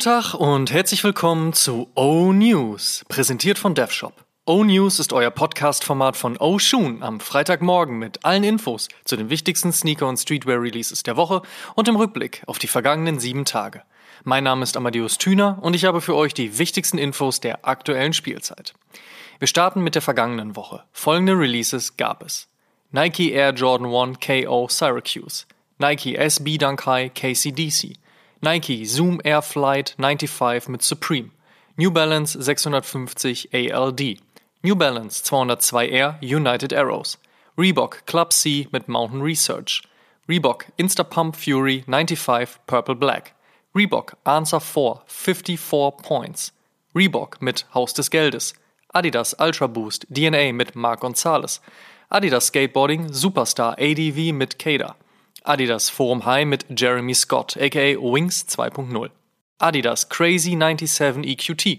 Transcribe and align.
Guten 0.00 0.12
Tag 0.12 0.32
und 0.32 0.72
herzlich 0.72 1.04
willkommen 1.04 1.52
zu 1.52 1.90
O 1.94 2.32
News, 2.32 3.04
präsentiert 3.10 3.58
von 3.58 3.74
DevShop. 3.74 4.14
O 4.46 4.64
News 4.64 4.98
ist 4.98 5.12
euer 5.12 5.30
Podcast-Format 5.30 6.16
von 6.16 6.38
O 6.38 6.58
Shoon 6.58 7.02
am 7.02 7.20
Freitagmorgen 7.20 7.98
mit 7.98 8.24
allen 8.24 8.42
Infos 8.42 8.88
zu 9.04 9.18
den 9.18 9.28
wichtigsten 9.28 9.74
Sneaker- 9.74 10.08
und 10.08 10.16
Streetwear-Releases 10.16 11.02
der 11.02 11.18
Woche 11.18 11.42
und 11.74 11.86
im 11.86 11.96
Rückblick 11.96 12.42
auf 12.46 12.58
die 12.58 12.66
vergangenen 12.66 13.20
sieben 13.20 13.44
Tage. 13.44 13.82
Mein 14.24 14.44
Name 14.44 14.62
ist 14.62 14.78
Amadeus 14.78 15.18
Thüner 15.18 15.58
und 15.60 15.76
ich 15.76 15.84
habe 15.84 16.00
für 16.00 16.16
euch 16.16 16.32
die 16.32 16.56
wichtigsten 16.56 16.96
Infos 16.96 17.40
der 17.40 17.68
aktuellen 17.68 18.14
Spielzeit. 18.14 18.72
Wir 19.38 19.48
starten 19.48 19.82
mit 19.82 19.96
der 19.96 20.02
vergangenen 20.02 20.56
Woche. 20.56 20.82
Folgende 20.92 21.38
Releases 21.38 21.98
gab 21.98 22.24
es. 22.24 22.48
Nike 22.90 23.32
Air 23.32 23.52
Jordan 23.52 23.94
1 23.94 24.18
KO 24.18 24.66
Syracuse, 24.66 25.44
Nike 25.76 26.16
SB 26.16 26.56
Dunk 26.56 26.86
High 26.86 27.12
KCDC, 27.12 27.99
Nike 28.42 28.86
Zoom 28.86 29.20
Air 29.22 29.42
Flight 29.42 29.94
95 29.98 30.68
mit 30.68 30.82
Supreme, 30.82 31.30
New 31.76 31.90
Balance 31.90 32.32
650 32.32 33.50
ALD, 33.52 34.18
New 34.62 34.74
Balance 34.74 35.22
202R 35.22 36.22
United 36.22 36.72
Arrows, 36.72 37.18
Reebok 37.58 38.06
Club 38.06 38.32
C 38.32 38.66
mit 38.72 38.88
Mountain 38.88 39.20
Research, 39.20 39.82
Reebok 40.26 40.64
Instapump 40.78 41.36
Fury 41.36 41.84
95 41.86 42.60
Purple 42.66 42.94
Black, 42.94 43.34
Reebok 43.74 44.16
Answer 44.24 44.60
4 44.60 45.02
54 45.06 45.98
Points, 46.02 46.52
Reebok 46.94 47.42
mit 47.42 47.66
Haus 47.74 47.92
des 47.92 48.08
Geldes, 48.08 48.54
Adidas 48.94 49.34
Ultra 49.38 49.66
Boost 49.66 50.06
DNA 50.08 50.54
mit 50.54 50.74
Marc 50.74 51.00
Gonzalez, 51.00 51.60
Adidas 52.08 52.46
Skateboarding 52.46 53.12
Superstar 53.12 53.76
ADV 53.78 54.32
mit 54.32 54.58
Kada, 54.58 54.96
Adidas 55.44 55.90
Forum 55.90 56.26
High 56.26 56.46
mit 56.46 56.66
Jeremy 56.78 57.14
Scott, 57.14 57.56
aka 57.56 57.96
Wings 57.96 58.46
2.0. 58.48 59.10
Adidas 59.58 60.08
Crazy 60.08 60.56
97 60.56 61.24
EQT. 61.24 61.78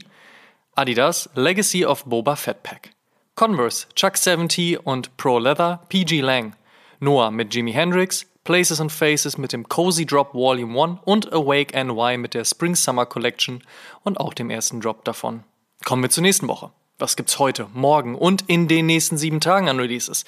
Adidas 0.75 1.29
Legacy 1.35 1.85
of 1.85 2.05
Boba 2.05 2.35
Fett 2.35 2.63
Pack. 2.63 2.91
Converse 3.35 3.87
Chuck 3.95 4.17
70 4.17 4.85
und 4.85 5.15
Pro 5.17 5.39
Leather 5.39 5.81
PG 5.89 6.21
Lang. 6.21 6.55
Noah 6.99 7.31
mit 7.31 7.53
Jimi 7.53 7.71
Hendrix, 7.71 8.25
Places 8.43 8.79
and 8.79 8.91
Faces 8.91 9.37
mit 9.37 9.53
dem 9.53 9.67
Cozy 9.67 10.05
Drop 10.05 10.33
Volume 10.33 10.79
1 10.79 10.99
und 11.05 11.33
Awake 11.33 11.75
NY 11.75 12.17
mit 12.17 12.33
der 12.33 12.45
Spring 12.45 12.75
Summer 12.75 13.05
Collection 13.05 13.63
und 14.03 14.19
auch 14.19 14.33
dem 14.33 14.49
ersten 14.49 14.81
Drop 14.81 15.03
davon. 15.05 15.43
Kommen 15.83 16.03
wir 16.03 16.09
zur 16.09 16.23
nächsten 16.23 16.47
Woche. 16.47 16.71
Was 16.99 17.15
gibt's 17.15 17.39
heute, 17.39 17.67
morgen 17.73 18.15
und 18.15 18.43
in 18.47 18.67
den 18.67 18.85
nächsten 18.85 19.17
sieben 19.17 19.39
Tagen 19.39 19.69
an 19.69 19.79
Releases? 19.79 20.25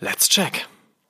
Let's 0.00 0.28
check. 0.28 0.66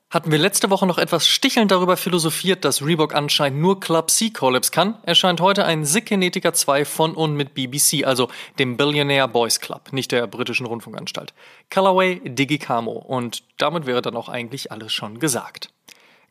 Hatten 0.09 0.31
wir 0.31 0.37
letzte 0.39 0.69
Woche 0.69 0.87
noch 0.87 0.99
etwas 0.99 1.27
stichelnd 1.27 1.69
darüber 1.69 1.97
philosophiert, 1.97 2.63
dass 2.63 2.81
Reebok 2.81 3.13
anscheinend 3.13 3.59
nur 3.59 3.81
Club 3.81 4.09
C 4.09 4.29
Collabs 4.29 4.71
kann, 4.71 4.95
erscheint 5.03 5.41
heute 5.41 5.65
ein 5.65 5.83
Sick-Kinetica 5.83 6.53
2 6.53 6.85
von 6.85 7.13
und 7.13 7.35
mit 7.35 7.53
BBC, 7.53 8.05
also 8.05 8.29
dem 8.57 8.77
Billionaire 8.77 9.27
Boys 9.27 9.59
Club, 9.59 9.91
nicht 9.91 10.13
der 10.13 10.25
britischen 10.27 10.65
Rundfunkanstalt. 10.65 11.33
Colorway 11.69 12.21
Digicamo 12.23 12.93
und 12.93 13.43
damit 13.57 13.85
wäre 13.85 14.01
dann 14.01 14.15
auch 14.15 14.29
eigentlich 14.29 14.71
alles 14.71 14.93
schon 14.93 15.19
gesagt. 15.19 15.71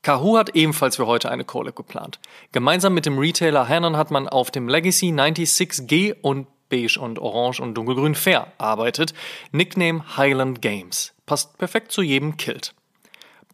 Kahoo 0.00 0.38
hat 0.38 0.56
ebenfalls 0.56 0.96
für 0.96 1.06
heute 1.06 1.30
eine 1.30 1.44
Collab 1.44 1.76
geplant. 1.76 2.18
Gemeinsam 2.52 2.94
mit 2.94 3.04
dem 3.04 3.18
Retailer 3.18 3.68
Hannon 3.68 3.98
hat 3.98 4.10
man 4.10 4.26
auf 4.26 4.50
dem 4.50 4.70
Legacy 4.70 5.12
96G 5.12 6.14
und 6.22 6.46
Beige 6.70 6.98
und 6.98 7.18
Orange 7.18 7.60
und 7.60 7.74
Dunkelgrün 7.74 8.14
Fair 8.14 8.52
arbeitet. 8.56 9.12
Nickname 9.52 10.16
Highland 10.16 10.62
Games. 10.62 11.12
Passt 11.26 11.58
perfekt 11.58 11.92
zu 11.92 12.00
jedem 12.00 12.38
Kilt. 12.38 12.72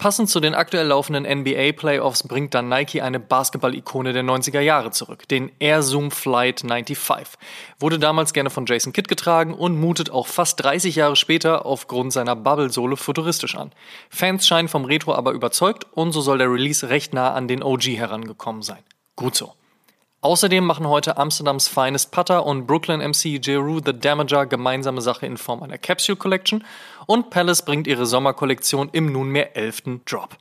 Passend 0.03 0.29
zu 0.29 0.41
den 0.41 0.57
aktuell 0.57 0.89
laufenden 0.89 1.23
NBA 1.23 1.75
Playoffs 1.77 2.25
bringt 2.25 2.55
dann 2.55 2.69
Nike 2.69 3.01
eine 3.03 3.21
Basketball-Ikone 3.21 4.13
der 4.13 4.25
90er 4.25 4.59
Jahre 4.59 4.91
zurück, 4.91 5.29
den 5.29 5.53
Air 5.61 5.85
Zoom 5.85 6.11
Flight 6.11 6.63
95. 6.63 7.39
Wurde 7.79 8.01
damals 8.01 8.33
gerne 8.33 8.51
von 8.51 8.67
Jason 8.67 8.93
Kidd 8.93 9.07
getragen 9.07 9.55
und 9.55 9.79
mutet 9.79 10.11
auch 10.11 10.27
fast 10.27 10.61
30 10.61 10.97
Jahre 10.97 11.15
später 11.15 11.67
aufgrund 11.67 12.13
seiner 12.13 12.35
Bubble-Sohle 12.35 12.97
futuristisch 12.97 13.55
an. 13.55 13.71
Fans 14.11 14.45
scheinen 14.45 14.67
vom 14.67 14.87
Retro 14.87 15.15
aber 15.15 15.31
überzeugt 15.31 15.87
und 15.93 16.11
so 16.11 16.21
soll 16.21 16.39
der 16.39 16.51
Release 16.51 16.89
recht 16.89 17.15
nah 17.15 17.33
an 17.33 17.47
den 17.47 17.63
OG 17.63 17.85
herangekommen 17.85 18.63
sein. 18.63 18.83
Gut 19.15 19.37
so. 19.37 19.53
Außerdem 20.25 20.65
machen 20.65 20.87
heute 20.87 21.17
Amsterdams 21.17 21.67
Finest 21.67 22.13
Putter 22.13 22.47
und 22.47 22.69
Brooklyn 22.69 23.01
MC 23.01 23.45
Jeru 23.45 23.81
The 23.85 23.93
Damager 23.93 24.47
gemeinsame 24.47 25.01
Sache 25.01 25.27
in 25.27 25.37
Form 25.37 25.65
einer 25.65 25.79
Capsule 25.79 26.15
Collection 26.15 26.65
und 27.07 27.31
Palace 27.31 27.65
bringt 27.65 27.89
ihre 27.89 28.07
Sommerkollektion 28.07 28.89
im 28.93 29.11
nunmehr 29.11 29.57
elften 29.57 30.03
Drop. 30.05 30.37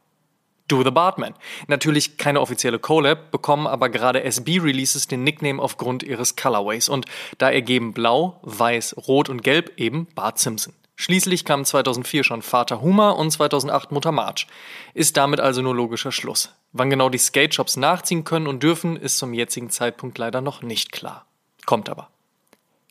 Do 0.67 0.83
the 0.83 0.91
Bartman. 0.91 1.33
Natürlich 1.65 2.19
keine 2.19 2.41
offizielle 2.41 2.77
Collab, 2.77 3.31
bekommen 3.31 3.65
aber 3.65 3.89
gerade 3.89 4.23
SB-Releases 4.23 5.07
den 5.07 5.23
Nickname 5.23 5.59
aufgrund 5.59 6.03
ihres 6.03 6.35
Colorways 6.35 6.87
und 6.87 7.07
da 7.39 7.49
ergeben 7.49 7.93
Blau, 7.93 8.39
Weiß, 8.43 8.95
Rot 9.07 9.29
und 9.29 9.41
Gelb 9.43 9.71
eben 9.77 10.05
Bart 10.13 10.37
Simpson. 10.37 10.75
Schließlich 10.95 11.43
kam 11.43 11.65
2004 11.65 12.23
schon 12.23 12.43
Vater 12.43 12.81
Hummer 12.81 13.17
und 13.17 13.31
2008 13.31 13.91
Mutter 13.91 14.11
March. 14.11 14.45
Ist 14.93 15.17
damit 15.17 15.39
also 15.39 15.63
nur 15.63 15.73
logischer 15.73 16.11
Schluss. 16.11 16.53
Wann 16.73 16.89
genau 16.89 17.09
die 17.09 17.17
Skate-Shops 17.17 17.77
nachziehen 17.77 18.23
können 18.23 18.47
und 18.47 18.63
dürfen, 18.63 18.95
ist 18.95 19.17
zum 19.17 19.33
jetzigen 19.33 19.69
Zeitpunkt 19.69 20.17
leider 20.17 20.41
noch 20.41 20.61
nicht 20.61 20.91
klar. 20.91 21.25
Kommt 21.65 21.89
aber. 21.89 22.09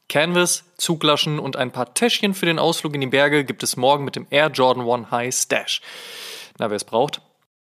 Canvas, 0.09 0.65
Zuglaschen 0.77 1.39
und 1.39 1.57
ein 1.57 1.71
paar 1.71 1.95
Täschchen 1.95 2.35
für 2.35 2.47
den 2.47 2.59
Ausflug 2.59 2.95
in 2.95 3.01
die 3.01 3.07
Berge 3.07 3.45
gibt 3.45 3.63
es 3.63 3.77
morgen 3.77 4.05
mit 4.05 4.17
dem 4.17 4.27
Air 4.31 4.49
Jordan 4.49 4.89
1 4.89 5.11
High 5.11 5.35
Stash. 5.35 5.81
Na, 6.59 6.69
wer 6.69 6.77
es 6.77 6.85
braucht? 6.85 7.23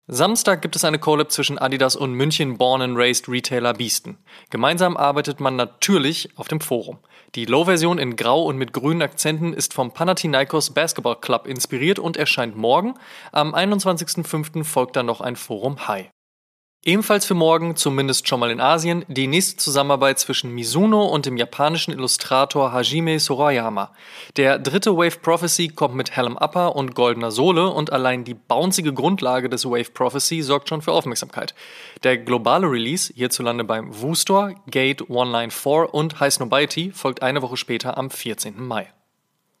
Samstag 0.09 0.61
gibt 0.61 0.77
es 0.77 0.85
eine 0.85 0.99
Collab 0.99 1.33
zwischen 1.33 1.57
Adidas 1.57 1.97
und 1.97 2.13
München 2.13 2.57
Born 2.57 2.81
and 2.81 2.97
Raised 2.97 3.27
Retailer 3.27 3.73
Biesten. 3.73 4.17
Gemeinsam 4.49 4.95
arbeitet 4.95 5.41
man 5.41 5.57
natürlich 5.57 6.29
auf 6.37 6.47
dem 6.47 6.61
Forum. 6.61 6.99
Die 7.35 7.43
Low-Version 7.43 7.99
in 7.99 8.15
Grau 8.15 8.43
und 8.43 8.57
mit 8.57 8.71
grünen 8.71 9.01
Akzenten 9.01 9.53
ist 9.53 9.73
vom 9.73 9.91
Panathinaikos 9.91 10.69
Basketball 10.69 11.19
Club 11.19 11.45
inspiriert 11.45 11.99
und 11.99 12.15
erscheint 12.15 12.55
morgen. 12.55 12.93
Am 13.33 13.53
21.05. 13.53 14.63
folgt 14.63 14.95
dann 14.95 15.07
noch 15.07 15.19
ein 15.19 15.35
Forum 15.35 15.89
High. 15.89 16.09
Ebenfalls 16.87 17.25
für 17.25 17.33
morgen, 17.33 17.75
zumindest 17.75 18.29
schon 18.29 18.39
mal 18.39 18.49
in 18.49 18.61
Asien, 18.61 19.03
die 19.09 19.27
nächste 19.27 19.57
Zusammenarbeit 19.57 20.19
zwischen 20.19 20.55
Mizuno 20.55 21.03
und 21.03 21.25
dem 21.25 21.35
japanischen 21.35 21.91
Illustrator 21.91 22.71
Hajime 22.71 23.19
Sorayama. 23.19 23.91
Der 24.37 24.57
dritte 24.57 24.95
Wave 24.95 25.19
Prophecy 25.21 25.67
kommt 25.67 25.95
mit 25.95 26.15
hellem 26.15 26.37
Upper 26.37 26.77
und 26.77 26.95
goldener 26.95 27.29
Sohle 27.29 27.67
und 27.67 27.91
allein 27.91 28.23
die 28.23 28.35
bouncige 28.35 28.93
Grundlage 28.93 29.49
des 29.49 29.65
Wave 29.65 29.91
Prophecy 29.93 30.41
sorgt 30.41 30.69
schon 30.69 30.81
für 30.81 30.93
Aufmerksamkeit. 30.93 31.53
Der 32.03 32.17
globale 32.17 32.71
Release, 32.71 33.11
hierzulande 33.13 33.65
beim 33.65 33.89
Woo 34.01 34.15
Store, 34.15 34.55
Gate 34.67 35.01
194 35.01 35.93
und 35.93 36.21
High 36.21 36.33
Snobiety, 36.33 36.91
folgt 36.93 37.21
eine 37.21 37.41
Woche 37.41 37.57
später 37.57 37.97
am 37.97 38.09
14. 38.09 38.65
Mai. 38.65 38.87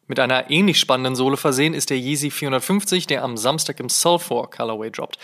Mit 0.09 0.21
einer 0.21 0.49
ähnlich 0.49 0.79
spannenden 0.79 1.17
Sohle 1.17 1.35
versehen 1.35 1.73
ist 1.73 1.89
der 1.89 1.97
Yeezy 1.97 2.31
450, 2.31 3.07
der 3.07 3.23
am 3.23 3.35
Samstag 3.35 3.81
im 3.81 3.89
Sulfur 3.89 4.49
Colorway 4.49 4.89
droppt. 4.89 5.19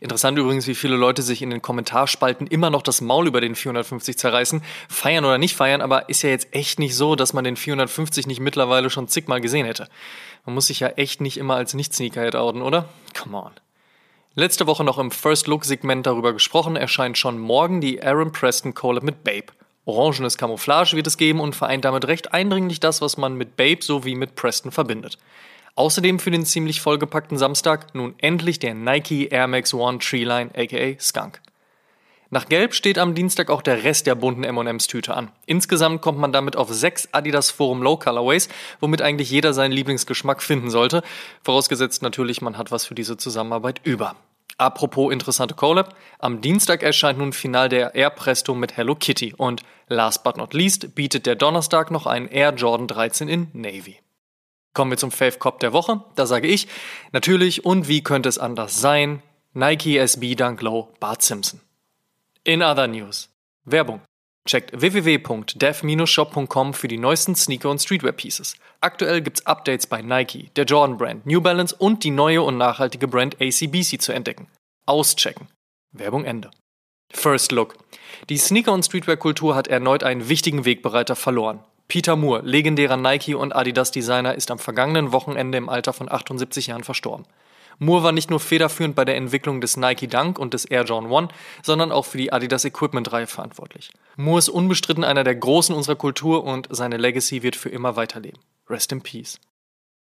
Interessant 0.00 0.38
übrigens, 0.38 0.66
wie 0.66 0.74
viele 0.74 0.96
Leute 0.96 1.20
sich 1.20 1.42
in 1.42 1.50
den 1.50 1.60
Kommentarspalten 1.60 2.46
immer 2.46 2.70
noch 2.70 2.80
das 2.80 3.02
Maul 3.02 3.26
über 3.26 3.42
den 3.42 3.54
450 3.54 4.16
zerreißen. 4.16 4.62
Feiern 4.88 5.26
oder 5.26 5.36
nicht 5.36 5.54
feiern, 5.54 5.82
aber 5.82 6.08
ist 6.08 6.22
ja 6.22 6.30
jetzt 6.30 6.48
echt 6.54 6.78
nicht 6.78 6.96
so, 6.96 7.14
dass 7.14 7.34
man 7.34 7.44
den 7.44 7.56
450 7.56 8.26
nicht 8.26 8.40
mittlerweile 8.40 8.88
schon 8.88 9.06
zigmal 9.06 9.42
gesehen 9.42 9.66
hätte. 9.66 9.88
Man 10.46 10.54
muss 10.54 10.68
sich 10.68 10.80
ja 10.80 10.88
echt 10.88 11.20
nicht 11.20 11.36
immer 11.36 11.56
als 11.56 11.74
Nicht-Sneakerhead 11.74 12.34
outen, 12.34 12.62
oder? 12.62 12.88
Come 13.14 13.36
on. 13.36 13.52
Letzte 14.34 14.66
Woche 14.66 14.82
noch 14.82 14.96
im 14.96 15.10
First 15.10 15.46
Look 15.46 15.66
Segment 15.66 16.06
darüber 16.06 16.32
gesprochen, 16.32 16.74
erscheint 16.74 17.18
schon 17.18 17.38
morgen 17.38 17.82
die 17.82 18.02
Aaron 18.02 18.32
Preston 18.32 18.72
Collab 18.72 19.02
mit 19.02 19.24
Babe. 19.24 19.52
Orangenes 19.84 20.38
Camouflage 20.38 20.96
wird 20.96 21.06
es 21.06 21.16
geben 21.16 21.40
und 21.40 21.56
vereint 21.56 21.84
damit 21.84 22.06
recht 22.06 22.32
eindringlich 22.32 22.80
das, 22.80 23.00
was 23.00 23.16
man 23.16 23.34
mit 23.34 23.56
Babe 23.56 23.82
sowie 23.82 24.14
mit 24.14 24.36
Preston 24.36 24.70
verbindet. 24.70 25.18
Außerdem 25.74 26.18
für 26.18 26.30
den 26.30 26.44
ziemlich 26.44 26.80
vollgepackten 26.80 27.38
Samstag 27.38 27.94
nun 27.94 28.14
endlich 28.18 28.58
der 28.58 28.74
Nike 28.74 29.28
Air 29.30 29.48
Max 29.48 29.72
One 29.72 29.98
Treeline 29.98 30.50
aka 30.54 31.00
Skunk. 31.00 31.40
Nach 32.30 32.48
Gelb 32.48 32.74
steht 32.74 32.96
am 32.96 33.14
Dienstag 33.14 33.50
auch 33.50 33.60
der 33.60 33.84
Rest 33.84 34.06
der 34.06 34.14
bunten 34.14 34.44
M&M's 34.44 34.86
Tüte 34.86 35.14
an. 35.14 35.30
Insgesamt 35.44 36.00
kommt 36.00 36.18
man 36.18 36.32
damit 36.32 36.56
auf 36.56 36.70
sechs 36.70 37.08
Adidas 37.12 37.50
Forum 37.50 37.82
Low 37.82 37.98
Colorways, 37.98 38.48
womit 38.80 39.02
eigentlich 39.02 39.30
jeder 39.30 39.52
seinen 39.52 39.72
Lieblingsgeschmack 39.72 40.42
finden 40.42 40.70
sollte. 40.70 41.02
Vorausgesetzt 41.42 42.00
natürlich, 42.00 42.40
man 42.40 42.56
hat 42.56 42.70
was 42.70 42.86
für 42.86 42.94
diese 42.94 43.18
Zusammenarbeit 43.18 43.80
über. 43.84 44.16
Apropos 44.62 45.12
interessante 45.12 45.54
Collab, 45.54 45.96
am 46.20 46.40
Dienstag 46.40 46.84
erscheint 46.84 47.18
nun 47.18 47.32
final 47.32 47.68
der 47.68 47.96
Air 47.96 48.10
Presto 48.10 48.54
mit 48.54 48.76
Hello 48.76 48.94
Kitty 48.94 49.34
und 49.36 49.64
last 49.88 50.22
but 50.22 50.36
not 50.36 50.54
least 50.54 50.94
bietet 50.94 51.26
der 51.26 51.34
Donnerstag 51.34 51.90
noch 51.90 52.06
einen 52.06 52.28
Air 52.28 52.54
Jordan 52.54 52.86
13 52.86 53.28
in 53.28 53.48
Navy. 53.54 53.98
Kommen 54.72 54.92
wir 54.92 54.98
zum 54.98 55.10
Fave 55.10 55.38
Cop 55.38 55.58
der 55.58 55.72
Woche. 55.72 56.04
Da 56.14 56.26
sage 56.26 56.46
ich, 56.46 56.68
natürlich 57.10 57.64
und 57.64 57.88
wie 57.88 58.04
könnte 58.04 58.28
es 58.28 58.38
anders 58.38 58.80
sein, 58.80 59.20
Nike 59.52 59.98
SB 59.98 60.36
Dunk 60.36 60.62
Low 60.62 60.94
Bart 61.00 61.22
Simpson. 61.22 61.60
In 62.44 62.62
other 62.62 62.86
news. 62.86 63.30
Werbung. 63.64 64.00
Checkt 64.44 64.80
www.dev-shop.com 64.80 66.74
für 66.74 66.88
die 66.88 66.98
neuesten 66.98 67.36
Sneaker- 67.36 67.70
und 67.70 67.80
Streetwear-Pieces. 67.80 68.56
Aktuell 68.80 69.22
gibt's 69.22 69.46
Updates 69.46 69.86
bei 69.86 70.02
Nike, 70.02 70.50
der 70.56 70.64
Jordan 70.64 70.98
Brand, 70.98 71.26
New 71.26 71.40
Balance 71.40 71.74
und 71.76 72.02
die 72.02 72.10
neue 72.10 72.42
und 72.42 72.58
nachhaltige 72.58 73.06
Brand 73.06 73.40
ACBC 73.40 74.00
zu 74.00 74.12
entdecken. 74.12 74.48
Auschecken. 74.84 75.46
Werbung 75.92 76.24
Ende. 76.24 76.50
First 77.12 77.52
Look. 77.52 77.76
Die 78.28 78.38
Sneaker- 78.38 78.72
und 78.72 78.84
Streetwear-Kultur 78.84 79.54
hat 79.54 79.68
erneut 79.68 80.02
einen 80.02 80.28
wichtigen 80.28 80.64
Wegbereiter 80.64 81.14
verloren. 81.14 81.60
Peter 81.86 82.16
Moore, 82.16 82.42
legendärer 82.42 82.96
Nike- 82.96 83.34
und 83.34 83.54
Adidas-Designer, 83.54 84.34
ist 84.34 84.50
am 84.50 84.58
vergangenen 84.58 85.12
Wochenende 85.12 85.58
im 85.58 85.68
Alter 85.68 85.92
von 85.92 86.10
78 86.10 86.68
Jahren 86.68 86.84
verstorben. 86.84 87.26
Moore 87.82 88.04
war 88.04 88.12
nicht 88.12 88.30
nur 88.30 88.38
federführend 88.38 88.94
bei 88.94 89.04
der 89.04 89.16
Entwicklung 89.16 89.60
des 89.60 89.76
Nike 89.76 90.06
Dunk 90.06 90.38
und 90.38 90.54
des 90.54 90.64
Air 90.64 90.84
Jordan 90.84 91.12
1, 91.12 91.32
sondern 91.64 91.90
auch 91.90 92.06
für 92.06 92.16
die 92.16 92.32
Adidas 92.32 92.64
Equipment-Reihe 92.64 93.26
verantwortlich. 93.26 93.90
Moore 94.16 94.38
ist 94.38 94.48
unbestritten 94.48 95.02
einer 95.02 95.24
der 95.24 95.34
Großen 95.34 95.74
unserer 95.74 95.96
Kultur 95.96 96.44
und 96.44 96.68
seine 96.70 96.96
Legacy 96.96 97.42
wird 97.42 97.56
für 97.56 97.70
immer 97.70 97.96
weiterleben. 97.96 98.38
Rest 98.70 98.92
in 98.92 99.02
Peace. 99.02 99.40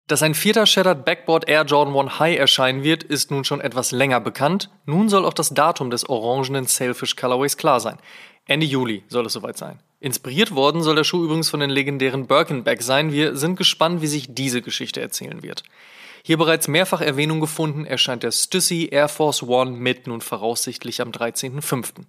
Dass 0.06 0.22
ein 0.22 0.34
vierter 0.34 0.66
Shattered 0.66 1.04
Backboard 1.04 1.48
Air 1.48 1.64
Jordan 1.64 1.96
1 1.96 2.20
High 2.20 2.38
erscheinen 2.38 2.84
wird, 2.84 3.02
ist 3.02 3.32
nun 3.32 3.42
schon 3.42 3.60
etwas 3.60 3.90
länger 3.90 4.20
bekannt. 4.20 4.70
Nun 4.86 5.08
soll 5.08 5.24
auch 5.24 5.34
das 5.34 5.48
Datum 5.48 5.90
des 5.90 6.08
orangenen 6.08 6.66
Sailfish 6.66 7.16
Colorways 7.16 7.56
klar 7.56 7.80
sein. 7.80 7.98
Ende 8.46 8.66
Juli 8.66 9.02
soll 9.08 9.26
es 9.26 9.32
soweit 9.32 9.58
sein. 9.58 9.80
Inspiriert 9.98 10.54
worden 10.54 10.82
soll 10.82 10.94
der 10.94 11.02
Schuh 11.02 11.24
übrigens 11.24 11.50
von 11.50 11.58
den 11.58 11.70
legendären 11.70 12.28
Birkenback 12.28 12.82
sein. 12.82 13.10
Wir 13.10 13.34
sind 13.36 13.56
gespannt, 13.56 14.00
wie 14.00 14.06
sich 14.06 14.32
diese 14.32 14.62
Geschichte 14.62 15.00
erzählen 15.00 15.42
wird. 15.42 15.64
Hier 16.26 16.38
bereits 16.38 16.68
mehrfach 16.68 17.02
Erwähnung 17.02 17.38
gefunden, 17.40 17.84
erscheint 17.84 18.22
der 18.22 18.32
Stussy 18.32 18.88
Air 18.90 19.08
Force 19.08 19.42
One 19.42 19.72
mit 19.72 20.06
nun 20.06 20.22
voraussichtlich 20.22 21.02
am 21.02 21.10
13.05. 21.10 22.06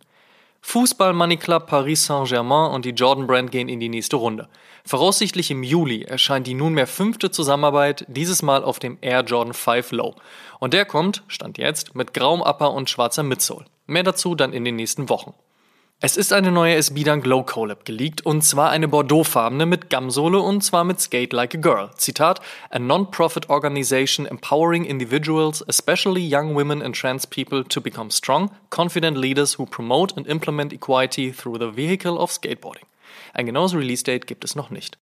Fußball 0.61 1.11
Money 1.11 1.35
Club 1.35 1.67
Paris 1.67 2.05
Saint-Germain 2.05 2.71
und 2.71 2.85
die 2.85 2.91
Jordan 2.91 3.27
Brand 3.27 3.51
gehen 3.51 3.67
in 3.67 3.81
die 3.81 3.89
nächste 3.89 4.15
Runde. 4.15 4.47
Voraussichtlich 4.85 5.51
im 5.51 5.63
Juli 5.63 6.03
erscheint 6.03 6.47
die 6.47 6.53
nunmehr 6.53 6.87
fünfte 6.87 7.29
Zusammenarbeit, 7.29 8.05
dieses 8.07 8.41
Mal 8.41 8.63
auf 8.63 8.79
dem 8.79 8.97
Air 9.01 9.25
Jordan 9.25 9.53
5 9.53 9.91
Low. 9.91 10.15
Und 10.61 10.73
der 10.73 10.85
kommt, 10.85 11.23
stand 11.27 11.57
jetzt, 11.57 11.93
mit 11.93 12.13
grauem 12.13 12.39
Upper 12.39 12.71
und 12.71 12.89
schwarzer 12.89 13.23
Midsole. 13.23 13.65
Mehr 13.85 14.03
dazu 14.03 14.33
dann 14.33 14.53
in 14.53 14.63
den 14.63 14.77
nächsten 14.77 15.09
Wochen. 15.09 15.33
Es 16.05 16.17
ist 16.17 16.33
eine 16.33 16.51
neue 16.51 16.75
SB 16.75 17.03
Dunk 17.03 17.25
Low 17.25 17.41
Collab 17.41 17.83
geleakt 17.83 18.23
und 18.23 18.43
zwar 18.43 18.69
eine 18.69 18.87
Bordeauxfarbene 18.87 19.65
mit 19.65 19.89
Gamsohle 19.89 20.39
und 20.39 20.63
zwar 20.63 20.83
mit 20.83 21.01
Skate 21.01 21.33
Like 21.33 21.55
a 21.55 21.57
Girl. 21.57 21.89
Zitat: 21.95 22.41
A 22.69 22.77
non-profit 22.77 23.49
organization 23.49 24.27
empowering 24.27 24.85
individuals, 24.85 25.63
especially 25.67 26.21
young 26.21 26.55
women 26.55 26.83
and 26.83 26.95
trans 26.95 27.25
people, 27.25 27.63
to 27.63 27.81
become 27.81 28.11
strong, 28.11 28.51
confident 28.69 29.17
leaders 29.17 29.57
who 29.57 29.65
promote 29.65 30.15
and 30.15 30.27
implement 30.27 30.71
equality 30.73 31.31
through 31.31 31.57
the 31.57 31.75
vehicle 31.75 32.19
of 32.19 32.29
skateboarding. 32.29 32.85
Ein 33.33 33.47
genaues 33.47 33.73
Release-Date 33.73 34.27
gibt 34.27 34.43
es 34.45 34.53
noch 34.53 34.69
nicht. 34.69 34.99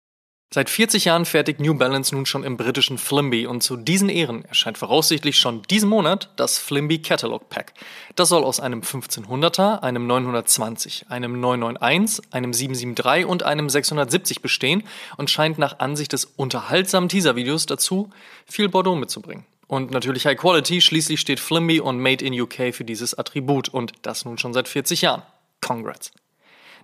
Seit 0.55 0.71
40 0.71 1.05
Jahren 1.07 1.25
fertigt 1.25 1.59
New 1.61 1.75
Balance 1.75 2.15
nun 2.15 2.25
schon 2.25 2.45
im 2.45 2.57
britischen 2.57 2.99
Flimby 2.99 3.47
und 3.47 3.63
zu 3.63 3.77
diesen 3.77 4.09
Ehren 4.09 4.45
erscheint 4.45 4.79
voraussichtlich 4.79 5.39
schon 5.39 5.63
diesen 5.63 5.89
Monat 5.89 6.31
das 6.37 6.57
Flimby 6.59 7.03
Catalog 7.03 7.49
Pack. 7.49 7.75
Das 8.15 8.29
soll 8.29 8.45
aus 8.45 8.61
einem 8.61 8.81
1500er, 8.81 9.81
einem 9.81 10.07
920, 10.07 11.07
einem 11.09 11.41
991, 11.41 12.33
einem 12.33 12.53
773 12.53 13.27
und 13.27 13.43
einem 13.43 13.69
670 13.69 14.41
bestehen 14.41 14.85
und 15.17 15.31
scheint 15.31 15.59
nach 15.59 15.81
Ansicht 15.81 16.13
des 16.13 16.25
unterhaltsamen 16.25 17.09
Teaser-Videos 17.09 17.67
dazu, 17.67 18.11
viel 18.47 18.69
Bordeaux 18.69 18.95
mitzubringen. 18.95 19.45
Und 19.67 19.91
natürlich 19.91 20.27
High 20.27 20.39
Quality, 20.39 20.81
schließlich 20.81 21.21
steht 21.21 21.41
Flimby 21.41 21.81
und 21.81 21.99
Made 21.99 22.25
in 22.25 22.41
UK 22.41 22.73
für 22.73 22.85
dieses 22.85 23.19
Attribut 23.19 23.69
und 23.69 23.95
das 24.03 24.25
nun 24.25 24.39
schon 24.39 24.55
seit 24.55 24.69
40 24.69 25.03
Jahren. 25.03 25.23
Congrats. 25.61 26.13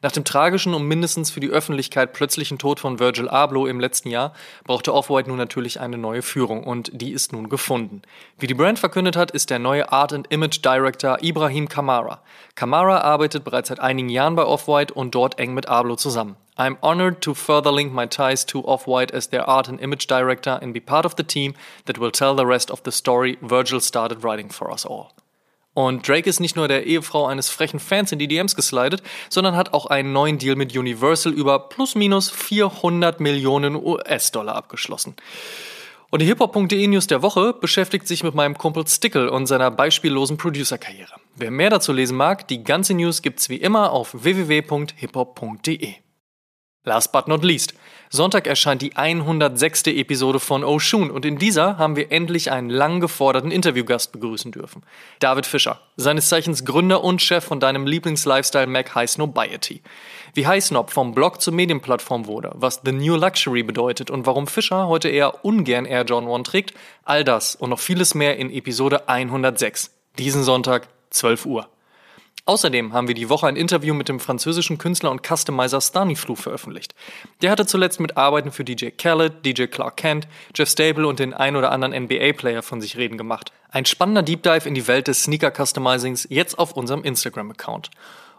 Nach 0.02 0.10
dem 0.10 0.24
tragischen 0.24 0.74
und 0.74 0.88
mindestens 0.88 1.30
für 1.30 1.38
die 1.38 1.50
Öffentlichkeit 1.50 2.12
plötzlichen 2.12 2.58
Tod 2.58 2.80
von 2.80 2.98
Virgil 2.98 3.28
Abloh 3.28 3.68
im 3.68 3.78
letzten 3.78 4.10
Jahr 4.10 4.34
brauchte 4.64 4.92
Off-White 4.92 5.28
nun 5.28 5.38
natürlich 5.38 5.78
eine 5.78 5.96
neue 5.96 6.22
Führung 6.22 6.64
und 6.64 6.90
die 6.92 7.12
ist 7.12 7.32
nun 7.32 7.48
gefunden. 7.48 8.02
Wie 8.36 8.48
die 8.48 8.54
Brand 8.54 8.80
verkündet 8.80 9.16
hat, 9.16 9.30
ist 9.30 9.50
der 9.50 9.60
neue 9.60 9.92
Art 9.92 10.12
and 10.12 10.26
Image 10.32 10.60
Director 10.64 11.22
Ibrahim 11.22 11.68
Kamara. 11.68 12.20
Kamara 12.56 13.02
arbeitet 13.02 13.44
bereits 13.44 13.68
seit 13.68 13.78
einigen 13.78 14.08
Jahren 14.08 14.34
bei 14.34 14.44
Off-White 14.44 14.92
und 14.92 15.14
dort 15.14 15.38
eng 15.38 15.54
mit 15.54 15.68
Abloh 15.68 15.94
zusammen. 15.94 16.34
I'm 16.58 16.78
honored 16.82 17.20
to 17.22 17.32
further 17.32 17.72
link 17.72 17.92
my 17.92 18.08
ties 18.08 18.44
to 18.46 18.64
Off-White 18.66 19.14
as 19.14 19.28
their 19.28 19.48
art 19.48 19.68
and 19.68 19.80
image 19.80 20.08
director 20.08 20.58
and 20.60 20.74
be 20.74 20.80
part 20.80 21.06
of 21.06 21.14
the 21.16 21.22
team 21.22 21.54
that 21.84 21.98
will 21.98 22.10
tell 22.10 22.34
the 22.34 22.44
rest 22.44 22.72
of 22.72 22.82
the 22.84 22.90
story 22.90 23.38
Virgil 23.40 23.78
started 23.78 24.24
writing 24.24 24.48
for 24.48 24.68
us 24.72 24.84
all. 24.84 25.12
Und 25.74 26.06
Drake 26.06 26.28
ist 26.28 26.40
nicht 26.40 26.56
nur 26.56 26.68
der 26.68 26.86
Ehefrau 26.86 27.26
eines 27.26 27.48
frechen 27.48 27.80
Fans 27.80 28.12
in 28.12 28.18
die 28.18 28.28
DMs 28.28 28.54
geslidet, 28.54 29.02
sondern 29.30 29.56
hat 29.56 29.72
auch 29.72 29.86
einen 29.86 30.12
neuen 30.12 30.38
Deal 30.38 30.54
mit 30.54 30.76
Universal 30.76 31.32
über 31.32 31.68
plus 31.68 31.94
minus 31.94 32.30
400 32.30 33.20
Millionen 33.20 33.76
US-Dollar 33.76 34.54
abgeschlossen. 34.54 35.14
Und 36.10 36.20
die 36.20 36.26
hiphop.de 36.26 36.86
News 36.88 37.06
der 37.06 37.22
Woche 37.22 37.54
beschäftigt 37.54 38.06
sich 38.06 38.22
mit 38.22 38.34
meinem 38.34 38.58
Kumpel 38.58 38.86
Stickle 38.86 39.30
und 39.30 39.46
seiner 39.46 39.70
beispiellosen 39.70 40.36
Producer-Karriere. 40.36 41.14
Wer 41.36 41.50
mehr 41.50 41.70
dazu 41.70 41.90
lesen 41.94 42.18
mag, 42.18 42.46
die 42.48 42.62
ganze 42.62 42.92
News 42.92 43.22
gibt's 43.22 43.48
wie 43.48 43.56
immer 43.56 43.92
auf 43.92 44.10
www.hiphop.de. 44.12 45.94
Last 46.84 47.12
but 47.12 47.28
not 47.28 47.44
least. 47.44 47.74
Sonntag 48.10 48.46
erscheint 48.46 48.82
die 48.82 48.96
106. 48.96 49.84
Episode 49.86 50.40
von 50.40 50.64
Oshun 50.64 51.10
und 51.12 51.24
in 51.24 51.38
dieser 51.38 51.78
haben 51.78 51.94
wir 51.94 52.10
endlich 52.10 52.50
einen 52.50 52.68
lang 52.68 53.00
geforderten 53.00 53.52
Interviewgast 53.52 54.10
begrüßen 54.10 54.50
dürfen. 54.50 54.82
David 55.20 55.46
Fischer, 55.46 55.80
seines 55.96 56.28
Zeichens 56.28 56.64
Gründer 56.64 57.04
und 57.04 57.22
Chef 57.22 57.44
von 57.44 57.60
deinem 57.60 57.86
Lieblings-Lifestyle 57.86 58.66
Mac 58.66 58.94
High 58.96 59.08
Snobiety. 59.08 59.80
Wie 60.34 60.46
High 60.46 60.62
Snob 60.62 60.90
vom 60.90 61.14
Blog 61.14 61.40
zur 61.40 61.54
Medienplattform 61.54 62.26
wurde, 62.26 62.50
was 62.54 62.80
The 62.84 62.92
New 62.92 63.16
Luxury 63.16 63.62
bedeutet 63.62 64.10
und 64.10 64.26
warum 64.26 64.46
Fischer 64.48 64.88
heute 64.88 65.08
eher 65.08 65.44
ungern 65.44 65.86
Air 65.86 66.04
John 66.04 66.26
One 66.26 66.42
trägt, 66.42 66.74
all 67.04 67.22
das 67.22 67.54
und 67.54 67.70
noch 67.70 67.80
vieles 67.80 68.14
mehr 68.14 68.36
in 68.38 68.50
Episode 68.50 69.08
106. 69.08 69.90
Diesen 70.18 70.42
Sonntag, 70.42 70.88
12 71.10 71.46
Uhr. 71.46 71.71
Außerdem 72.44 72.92
haben 72.92 73.06
wir 73.06 73.14
die 73.14 73.28
Woche 73.28 73.46
ein 73.46 73.54
Interview 73.54 73.94
mit 73.94 74.08
dem 74.08 74.18
französischen 74.18 74.76
Künstler 74.76 75.12
und 75.12 75.24
Customizer 75.24 75.80
Staniflu 75.80 76.34
veröffentlicht. 76.34 76.92
Der 77.40 77.52
hatte 77.52 77.66
zuletzt 77.66 78.00
mit 78.00 78.16
Arbeiten 78.16 78.50
für 78.50 78.64
DJ 78.64 78.88
Khaled, 78.90 79.46
DJ 79.46 79.66
Clark 79.66 79.96
Kent, 79.96 80.26
Jeff 80.52 80.68
Stable 80.68 81.06
und 81.06 81.20
den 81.20 81.34
ein 81.34 81.54
oder 81.54 81.70
anderen 81.70 81.94
NBA-Player 82.04 82.62
von 82.62 82.80
sich 82.80 82.96
reden 82.96 83.16
gemacht. 83.16 83.52
Ein 83.70 83.84
spannender 83.84 84.24
Deep 84.24 84.42
Dive 84.42 84.68
in 84.68 84.74
die 84.74 84.88
Welt 84.88 85.06
des 85.06 85.22
Sneaker-Customizings 85.22 86.26
jetzt 86.30 86.58
auf 86.58 86.72
unserem 86.72 87.04
Instagram-Account. 87.04 87.90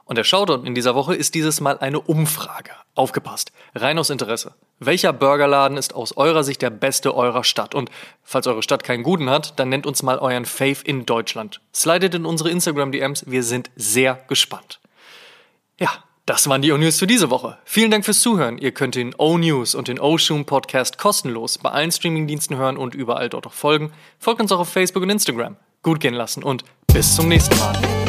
Und 0.06 0.18
der 0.18 0.24
Shoutout 0.24 0.66
in 0.66 0.76
dieser 0.76 0.96
Woche 0.96 1.16
ist 1.16 1.34
dieses 1.34 1.62
Mal 1.62 1.78
eine 1.80 2.00
Umfrage. 2.00 2.72
Aufgepasst. 2.96 3.52
Rein 3.74 3.98
aus 3.98 4.10
Interesse. 4.10 4.54
Welcher 4.80 5.14
Burgerladen 5.14 5.78
ist 5.78 5.96
aus 5.96 6.18
eurer 6.18 6.44
Sicht 6.44 6.62
der 6.62 6.70
beste 6.70 7.16
eurer 7.16 7.44
Stadt? 7.44 7.74
Und 7.74 7.90
falls 8.22 8.46
eure 8.48 8.64
Stadt 8.64 8.84
keinen 8.84 9.04
guten 9.04 9.30
hat, 9.30 9.58
dann 9.60 9.70
nennt 9.70 9.86
uns 9.86 10.04
mal 10.04 10.20
euren 10.20 10.46
Fave 10.46 10.84
in 10.84 11.06
Deutschland. 11.06 11.62
Slidet 11.74 12.16
in 12.16 12.26
unsere 12.26 12.50
Instagram-DMs. 12.50 13.26
Wir 13.28 13.44
sind 13.44 13.72
sehr 13.76 14.20
gespannt. 14.28 14.80
Ja, 15.80 15.90
das 16.26 16.48
waren 16.48 16.62
die 16.62 16.72
O-News 16.72 17.00
für 17.00 17.08
diese 17.08 17.30
Woche. 17.30 17.58
Vielen 17.66 17.92
Dank 17.92 18.06
fürs 18.06 18.22
Zuhören. 18.22 18.58
Ihr 18.58 18.72
könnt 18.72 18.96
den 18.96 19.16
O-News 19.16 19.74
und 19.74 19.88
den 19.88 20.00
O-Shoom 20.00 20.46
Podcast 20.46 20.98
kostenlos 20.98 21.58
bei 21.58 21.70
allen 21.72 21.92
Streamingdiensten 21.92 22.58
hören 22.58 22.78
und 22.78 22.94
überall 22.94 23.30
dort 23.30 23.48
auch 23.48 23.54
folgen. 23.54 23.92
Folgt 24.20 24.42
uns 24.42 24.52
auch 24.52 24.60
auf 24.60 24.70
Facebook 24.70 25.04
und 25.04 25.10
Instagram. 25.10 25.58
Gut 25.82 26.00
gehen 26.00 26.14
lassen 26.14 26.44
und 26.44 26.64
bis 26.94 27.16
zum 27.16 27.28
nächsten 27.28 27.58
Mal. 27.60 28.03